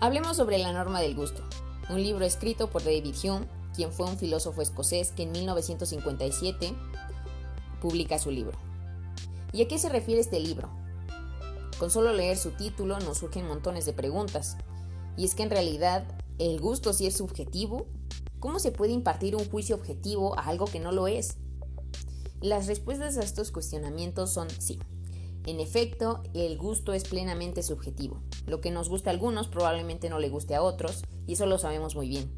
Hablemos 0.00 0.36
sobre 0.36 0.58
la 0.58 0.72
norma 0.72 1.00
del 1.00 1.16
gusto, 1.16 1.42
un 1.90 2.00
libro 2.00 2.24
escrito 2.24 2.70
por 2.70 2.84
David 2.84 3.16
Hume, 3.24 3.48
quien 3.74 3.90
fue 3.90 4.06
un 4.06 4.16
filósofo 4.16 4.62
escocés 4.62 5.10
que 5.10 5.24
en 5.24 5.32
1957 5.32 6.72
publica 7.82 8.20
su 8.20 8.30
libro. 8.30 8.56
¿Y 9.52 9.62
a 9.62 9.66
qué 9.66 9.76
se 9.76 9.88
refiere 9.88 10.20
este 10.20 10.38
libro? 10.38 10.68
Con 11.80 11.90
solo 11.90 12.12
leer 12.12 12.36
su 12.36 12.52
título 12.52 13.00
nos 13.00 13.18
surgen 13.18 13.48
montones 13.48 13.86
de 13.86 13.92
preguntas. 13.92 14.56
Y 15.16 15.24
es 15.24 15.34
que 15.34 15.42
en 15.42 15.50
realidad, 15.50 16.04
¿el 16.38 16.60
gusto 16.60 16.92
sí 16.92 17.08
es 17.08 17.16
subjetivo? 17.16 17.88
¿Cómo 18.38 18.60
se 18.60 18.70
puede 18.70 18.92
impartir 18.92 19.34
un 19.34 19.50
juicio 19.50 19.74
objetivo 19.74 20.38
a 20.38 20.42
algo 20.42 20.66
que 20.66 20.78
no 20.78 20.92
lo 20.92 21.08
es? 21.08 21.38
Las 22.40 22.68
respuestas 22.68 23.16
a 23.16 23.24
estos 23.24 23.50
cuestionamientos 23.50 24.32
son 24.32 24.48
sí. 24.60 24.78
En 25.44 25.58
efecto, 25.58 26.22
el 26.34 26.56
gusto 26.56 26.92
es 26.92 27.02
plenamente 27.02 27.64
subjetivo. 27.64 28.22
Lo 28.48 28.60
que 28.60 28.70
nos 28.70 28.88
gusta 28.88 29.10
a 29.10 29.12
algunos 29.12 29.48
probablemente 29.48 30.08
no 30.08 30.18
le 30.18 30.28
guste 30.28 30.54
a 30.54 30.62
otros, 30.62 31.04
y 31.26 31.34
eso 31.34 31.46
lo 31.46 31.58
sabemos 31.58 31.94
muy 31.94 32.08
bien. 32.08 32.32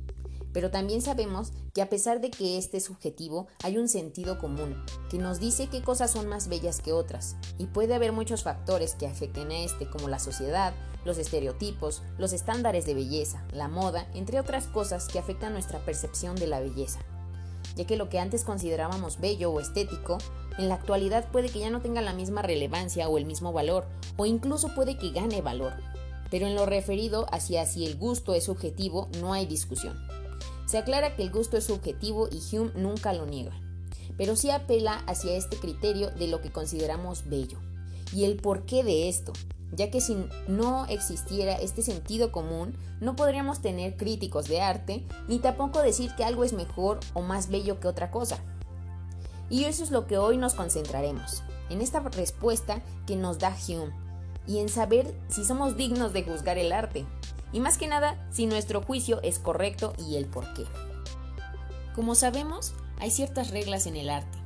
Pero 0.53 0.71
también 0.71 1.01
sabemos 1.01 1.53
que 1.73 1.81
a 1.81 1.89
pesar 1.89 2.21
de 2.21 2.31
que 2.31 2.59
este 2.59 2.79
es 2.79 2.85
subjetivo, 2.85 3.47
hay 3.63 3.79
un 3.79 3.89
sentido 3.89 4.39
común, 4.39 4.85
que 5.09 5.19
nos 5.19 5.39
dice 5.39 5.69
qué 5.69 5.83
cosas 5.83 6.11
son 6.11 6.29
más 6.29 6.49
bellas 6.49 6.81
que 6.81 6.93
otras, 6.93 7.37
y 7.59 7.67
puede 7.67 7.95
haber 7.95 8.13
muchos 8.13 8.43
factores 8.43 8.95
que 8.95 9.07
afecten 9.07 9.51
a 9.53 9.61
este, 9.61 9.89
como 9.89 10.09
la 10.09 10.19
sociedad, 10.19 10.75
los 11.05 11.19
estereotipos, 11.19 12.03
los 12.19 12.33
estándares 12.33 12.85
de 12.85 12.95
belleza, 12.95 13.47
la 13.53 13.69
moda, 13.69 14.09
entre 14.13 14.41
otras 14.41 14.67
cosas 14.67 15.07
que 15.07 15.21
afectan 15.21 15.53
nuestra 15.53 15.79
percepción 15.79 16.35
de 16.35 16.49
la 16.49 16.61
belleza 16.61 16.99
ya 17.77 17.87
que 17.87 17.97
lo 17.97 18.09
que 18.09 18.19
antes 18.19 18.45
considerábamos 18.45 19.21
bello 19.21 19.51
o 19.51 19.61
estético, 19.61 20.19
en 20.59 20.69
la 20.69 20.75
actualidad 20.75 21.31
puede 21.31 21.49
que 21.49 21.61
ya 21.61 21.71
no 21.71 21.81
tenga 21.81 22.03
la 22.03 22.13
misma 22.13 22.43
relevancia 22.43 23.09
o 23.09 23.19
el 23.19 23.25
mismo 23.25 23.53
valor, 23.53 23.87
o 24.17 24.27
incluso 24.27 24.75
puede 24.75 24.99
que 24.99 25.11
gane 25.11 25.43
valor. 25.43 25.73
Pero 26.31 26.47
en 26.47 26.55
lo 26.55 26.67
referido 26.67 27.27
hacia 27.33 27.67
si 27.67 27.87
el 27.87 27.97
gusto 27.97 28.35
es 28.35 28.45
subjetivo, 28.45 29.09
no 29.21 29.33
hay 29.33 29.47
discusión. 29.47 29.99
Se 30.67 30.79
aclara 30.79 31.17
que 31.17 31.23
el 31.23 31.31
gusto 31.31 31.57
es 31.57 31.65
subjetivo 31.65 32.29
y 32.31 32.57
Hume 32.57 32.71
nunca 32.77 33.13
lo 33.13 33.27
niega, 33.27 33.61
pero 34.17 34.37
sí 34.37 34.51
apela 34.51 35.03
hacia 35.07 35.35
este 35.35 35.57
criterio 35.57 36.11
de 36.11 36.29
lo 36.29 36.41
que 36.41 36.53
consideramos 36.53 37.29
bello, 37.29 37.59
y 38.13 38.25
el 38.25 38.37
porqué 38.37 38.85
de 38.85 39.09
esto, 39.09 39.33
ya 39.73 39.91
que 39.91 40.01
si 40.01 40.17
no 40.47 40.87
existiera 40.87 41.55
este 41.55 41.83
sentido 41.83 42.31
común, 42.31 42.77
no 43.01 43.17
podríamos 43.17 43.63
tener 43.63 43.97
críticos 43.97 44.47
de 44.47 44.61
arte, 44.61 45.05
ni 45.27 45.41
tampoco 45.41 45.81
decir 45.81 46.15
que 46.17 46.25
algo 46.25 46.45
es 46.45 46.53
mejor 46.53 47.01
o 47.15 47.23
más 47.23 47.49
bello 47.49 47.81
que 47.81 47.89
otra 47.89 48.11
cosa. 48.11 48.39
Y 49.49 49.65
eso 49.65 49.83
es 49.83 49.91
lo 49.91 50.07
que 50.07 50.19
hoy 50.19 50.37
nos 50.37 50.55
concentraremos, 50.55 51.43
en 51.69 51.81
esta 51.81 52.01
respuesta 52.01 52.83
que 53.07 53.17
nos 53.17 53.39
da 53.39 53.57
Hume, 53.67 53.93
y 54.47 54.59
en 54.59 54.69
saber 54.69 55.15
si 55.29 55.45
somos 55.45 55.77
dignos 55.77 56.13
de 56.13 56.23
juzgar 56.23 56.59
el 56.59 56.73
arte, 56.73 57.05
y 57.53 57.61
más 57.61 57.79
que 57.79 57.89
nada 57.89 58.27
si 58.31 58.47
nuestro 58.47 58.83
juicio 58.83 59.21
es 59.23 59.39
correcto 59.39 59.93
y 59.99 60.17
el 60.17 60.27
por 60.27 60.53
qué. 60.55 60.65
Como 61.95 62.15
sabemos, 62.15 62.75
hay 62.99 63.11
ciertas 63.11 63.51
reglas 63.51 63.87
en 63.87 63.97
el 63.97 64.11
arte, 64.11 64.39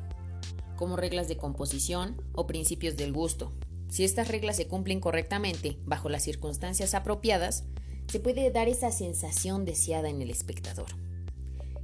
como 0.76 0.96
reglas 0.96 1.28
de 1.28 1.36
composición 1.36 2.20
o 2.34 2.46
principios 2.46 2.96
del 2.96 3.12
gusto, 3.12 3.52
si 3.94 4.02
estas 4.02 4.26
reglas 4.26 4.56
se 4.56 4.66
cumplen 4.66 4.98
correctamente, 4.98 5.78
bajo 5.84 6.08
las 6.08 6.24
circunstancias 6.24 6.94
apropiadas, 6.94 7.62
se 8.08 8.18
puede 8.18 8.50
dar 8.50 8.68
esa 8.68 8.90
sensación 8.90 9.64
deseada 9.64 10.08
en 10.08 10.20
el 10.20 10.30
espectador. 10.30 10.88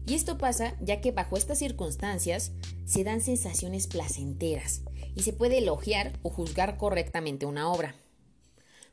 Y 0.06 0.14
esto 0.14 0.38
pasa 0.38 0.76
ya 0.80 1.00
que 1.00 1.12
bajo 1.12 1.36
estas 1.36 1.58
circunstancias 1.58 2.52
se 2.84 3.04
dan 3.04 3.20
sensaciones 3.20 3.86
placenteras 3.86 4.82
y 5.14 5.22
se 5.22 5.32
puede 5.32 5.58
elogiar 5.58 6.18
o 6.22 6.30
juzgar 6.30 6.76
correctamente 6.76 7.46
una 7.46 7.70
obra. 7.70 7.94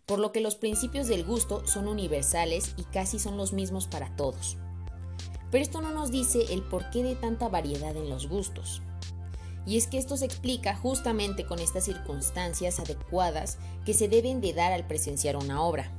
Por 0.06 0.20
lo 0.20 0.32
que 0.32 0.42
los 0.42 0.56
principios 0.56 1.08
del 1.08 1.26
gusto 1.26 1.68
son 1.68 1.88
universales 1.88 2.74
y 2.78 2.84
casi 2.84 3.20
son 3.20 3.36
los 3.36 3.54
mismos 3.54 3.88
para 3.88 4.16
todos. 4.16 4.58
Pero 5.52 5.64
esto 5.64 5.82
no 5.82 5.92
nos 5.92 6.12
dice 6.12 6.54
el 6.54 6.62
porqué 6.64 7.04
de 7.04 7.16
tanta 7.16 7.50
variedad 7.50 7.96
en 7.96 8.10
los 8.10 8.28
gustos. 8.28 8.82
Y 9.66 9.76
es 9.76 9.88
que 9.88 9.98
esto 9.98 10.16
se 10.16 10.26
explica 10.26 10.76
justamente 10.76 11.46
con 11.46 11.60
estas 11.60 11.84
circunstancias 11.84 12.80
adecuadas 12.80 13.58
que 13.86 13.94
se 13.94 14.08
deben 14.08 14.40
de 14.40 14.54
dar 14.54 14.72
al 14.72 14.88
presenciar 14.88 15.36
una 15.36 15.62
obra. 15.62 15.92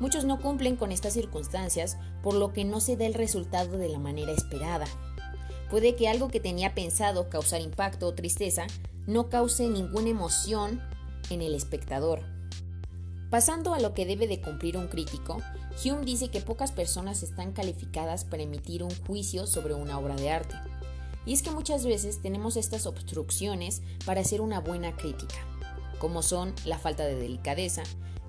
Muchos 0.00 0.24
no 0.24 0.40
cumplen 0.40 0.76
con 0.76 0.92
estas 0.92 1.12
circunstancias 1.12 1.96
por 2.22 2.34
lo 2.34 2.52
que 2.52 2.64
no 2.64 2.80
se 2.80 2.96
da 2.96 3.06
el 3.06 3.14
resultado 3.14 3.78
de 3.78 3.88
la 3.88 3.98
manera 3.98 4.32
esperada. 4.32 4.86
Puede 5.70 5.94
que 5.94 6.08
algo 6.08 6.28
que 6.28 6.40
tenía 6.40 6.74
pensado 6.74 7.28
causar 7.28 7.60
impacto 7.60 8.06
o 8.06 8.14
tristeza 8.14 8.66
no 9.06 9.28
cause 9.28 9.68
ninguna 9.68 10.08
emoción 10.08 10.80
en 11.30 11.42
el 11.42 11.54
espectador. 11.54 12.22
Pasando 13.30 13.74
a 13.74 13.80
lo 13.80 13.94
que 13.94 14.06
debe 14.06 14.28
de 14.28 14.40
cumplir 14.40 14.76
un 14.76 14.86
crítico, 14.86 15.38
Hume 15.84 16.04
dice 16.04 16.28
que 16.28 16.40
pocas 16.40 16.70
personas 16.70 17.22
están 17.22 17.52
calificadas 17.52 18.24
para 18.24 18.44
emitir 18.44 18.82
un 18.82 18.94
juicio 19.06 19.46
sobre 19.46 19.74
una 19.74 19.98
obra 19.98 20.14
de 20.14 20.30
arte. 20.30 20.54
Y 21.26 21.32
es 21.32 21.42
que 21.42 21.50
muchas 21.50 21.84
veces 21.84 22.20
tenemos 22.22 22.56
estas 22.56 22.86
obstrucciones 22.86 23.82
para 24.04 24.20
hacer 24.20 24.40
una 24.40 24.60
buena 24.60 24.94
crítica, 24.96 25.34
como 25.98 26.22
son 26.22 26.54
la 26.64 26.78
falta 26.78 27.04
de 27.04 27.16
delicadeza, 27.16 27.82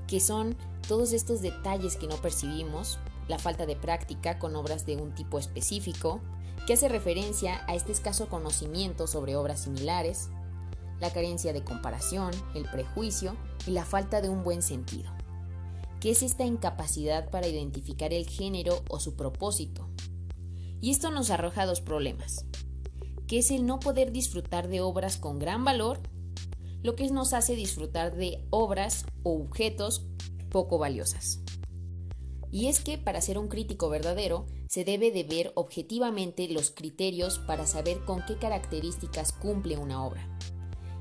que 0.07 0.19
son 0.19 0.55
todos 0.88 1.13
estos 1.13 1.41
detalles 1.41 1.95
que 1.95 2.07
no 2.07 2.16
percibimos, 2.17 2.99
la 3.27 3.39
falta 3.39 3.66
de 3.66 3.75
práctica 3.75 4.38
con 4.38 4.55
obras 4.55 4.85
de 4.85 4.97
un 4.97 5.13
tipo 5.13 5.39
específico, 5.39 6.21
que 6.67 6.73
hace 6.73 6.89
referencia 6.89 7.63
a 7.67 7.75
este 7.75 7.91
escaso 7.91 8.27
conocimiento 8.27 9.07
sobre 9.07 9.35
obras 9.35 9.61
similares, 9.61 10.29
la 10.99 11.11
carencia 11.11 11.53
de 11.53 11.63
comparación, 11.63 12.31
el 12.53 12.65
prejuicio 12.65 13.35
y 13.67 13.71
la 13.71 13.85
falta 13.85 14.21
de 14.21 14.29
un 14.29 14.44
buen 14.44 14.61
sentido, 14.61 15.11
que 15.99 16.11
es 16.11 16.23
esta 16.23 16.45
incapacidad 16.45 17.29
para 17.29 17.47
identificar 17.47 18.13
el 18.13 18.27
género 18.27 18.83
o 18.89 18.99
su 18.99 19.15
propósito. 19.15 19.89
Y 20.81 20.91
esto 20.91 21.09
nos 21.09 21.29
arroja 21.29 21.65
dos 21.65 21.81
problemas 21.81 22.45
que 23.27 23.39
es 23.39 23.51
el 23.51 23.65
no 23.65 23.79
poder 23.79 24.11
disfrutar 24.11 24.67
de 24.67 24.81
obras 24.81 25.17
con 25.17 25.39
gran 25.39 25.63
valor, 25.63 25.99
lo 26.85 26.96
que 26.96 27.09
nos 27.09 27.34
hace 27.34 27.56
disfrutar 27.56 28.16
de 28.16 28.46
obras 28.51 29.06
o 29.23 29.41
objetos 29.41 30.06
poco 30.51 30.78
valiosas. 30.78 31.40
Y 32.51 32.68
es 32.68 32.79
que 32.79 33.00
para 33.00 33.22
ser 33.22 33.40
un 33.40 33.47
crítico 33.47 33.90
verdadero 33.90 34.46
se 34.69 34.85
debe 34.85 35.09
de 35.12 35.24
ver 35.24 35.51
objetivamente 35.56 36.47
los 36.47 36.69
criterios 36.69 37.40
para 37.40 37.66
saber 37.66 38.06
con 38.06 38.24
qué 38.28 38.38
características 38.38 39.34
cumple 39.34 39.78
una 39.78 40.06
obra. 40.06 40.29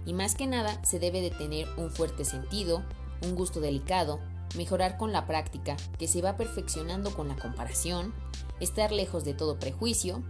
Y 0.06 0.14
más 0.14 0.34
que 0.34 0.46
nada 0.46 0.82
se 0.86 0.98
debe 0.98 1.20
de 1.20 1.30
tener 1.30 1.68
un 1.76 1.90
fuerte 1.90 2.24
sentido, 2.24 2.82
un 3.22 3.34
gusto 3.34 3.60
delicado, 3.60 4.20
mejorar 4.56 4.96
con 4.96 5.12
la 5.12 5.26
práctica, 5.26 5.76
que 5.98 6.08
se 6.08 6.22
va 6.22 6.38
perfeccionando 6.38 7.14
con 7.14 7.28
la 7.28 7.36
comparación, 7.36 8.14
estar 8.58 8.90
lejos 8.90 9.22
de 9.24 9.34
todo 9.34 9.58
prejuicio, 9.58 10.24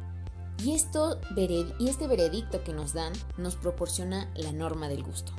y, 0.62 0.72
este 0.72 2.06
veredicto 2.06 2.62
que 2.64 2.72
nos 2.72 2.92
dan 2.92 3.12
nos 3.36 3.56
proporciona 3.56 4.30
la 4.34 4.52
norma 4.52 4.88
del 4.88 5.02
gusto. 5.02 5.32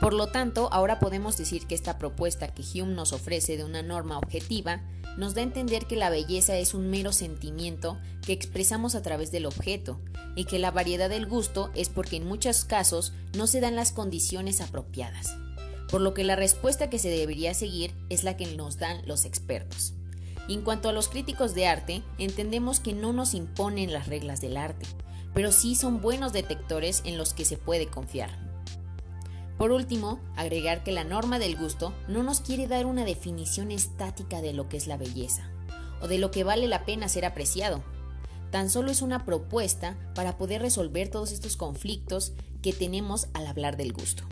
Por 0.00 0.12
lo 0.12 0.26
tanto, 0.26 0.68
ahora 0.72 0.98
podemos 0.98 1.36
decir 1.36 1.66
que 1.66 1.74
esta 1.74 1.98
propuesta 1.98 2.48
que 2.48 2.62
Hume 2.62 2.94
nos 2.94 3.12
ofrece 3.12 3.56
de 3.56 3.64
una 3.64 3.82
norma 3.82 4.18
objetiva 4.18 4.82
nos 5.16 5.34
da 5.34 5.40
a 5.40 5.44
entender 5.44 5.86
que 5.86 5.96
la 5.96 6.10
belleza 6.10 6.56
es 6.56 6.74
un 6.74 6.90
mero 6.90 7.12
sentimiento 7.12 7.98
que 8.26 8.32
expresamos 8.32 8.94
a 8.94 9.02
través 9.02 9.30
del 9.30 9.46
objeto 9.46 10.00
y 10.34 10.44
que 10.44 10.58
la 10.58 10.72
variedad 10.72 11.08
del 11.08 11.26
gusto 11.26 11.70
es 11.74 11.88
porque 11.88 12.16
en 12.16 12.26
muchos 12.26 12.64
casos 12.64 13.12
no 13.36 13.46
se 13.46 13.60
dan 13.60 13.76
las 13.76 13.92
condiciones 13.92 14.60
apropiadas, 14.60 15.36
por 15.88 16.00
lo 16.00 16.14
que 16.14 16.24
la 16.24 16.34
respuesta 16.34 16.90
que 16.90 16.98
se 16.98 17.10
debería 17.10 17.54
seguir 17.54 17.94
es 18.08 18.24
la 18.24 18.36
que 18.36 18.46
nos 18.56 18.78
dan 18.78 19.06
los 19.06 19.24
expertos 19.24 19.94
en 20.52 20.62
cuanto 20.62 20.88
a 20.88 20.92
los 20.92 21.08
críticos 21.08 21.54
de 21.54 21.66
arte, 21.66 22.02
entendemos 22.18 22.80
que 22.80 22.92
no 22.92 23.12
nos 23.12 23.34
imponen 23.34 23.92
las 23.92 24.08
reglas 24.08 24.40
del 24.40 24.56
arte, 24.56 24.86
pero 25.32 25.52
sí 25.52 25.74
son 25.74 26.00
buenos 26.00 26.32
detectores 26.32 27.02
en 27.04 27.16
los 27.16 27.32
que 27.32 27.44
se 27.44 27.56
puede 27.56 27.86
confiar. 27.86 28.30
Por 29.56 29.70
último, 29.70 30.20
agregar 30.36 30.82
que 30.82 30.92
la 30.92 31.04
norma 31.04 31.38
del 31.38 31.56
gusto 31.56 31.94
no 32.08 32.22
nos 32.22 32.40
quiere 32.40 32.66
dar 32.66 32.86
una 32.86 33.04
definición 33.04 33.70
estática 33.70 34.42
de 34.42 34.52
lo 34.52 34.68
que 34.68 34.76
es 34.76 34.86
la 34.86 34.96
belleza, 34.96 35.48
o 36.00 36.08
de 36.08 36.18
lo 36.18 36.30
que 36.30 36.44
vale 36.44 36.66
la 36.66 36.84
pena 36.84 37.08
ser 37.08 37.24
apreciado. 37.24 37.82
Tan 38.50 38.68
solo 38.68 38.90
es 38.90 39.00
una 39.00 39.24
propuesta 39.24 39.96
para 40.14 40.36
poder 40.36 40.60
resolver 40.60 41.08
todos 41.08 41.32
estos 41.32 41.56
conflictos 41.56 42.32
que 42.62 42.72
tenemos 42.72 43.28
al 43.32 43.46
hablar 43.46 43.76
del 43.76 43.92
gusto. 43.92 44.24